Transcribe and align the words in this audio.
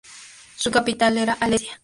Su 0.55 0.71
capital 0.71 1.19
era 1.19 1.33
Alesia. 1.33 1.79